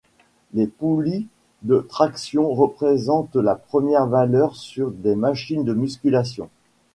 Les 0.55 0.65
poulies 0.65 1.27
de 1.61 1.77
tractions 1.87 2.51
représentent 2.55 3.35
la 3.35 3.53
première 3.53 4.07
valeur 4.07 4.55
sûre 4.55 4.89
des 4.89 5.15
machines 5.15 5.63
de 5.63 5.75
musculation. 5.75 6.49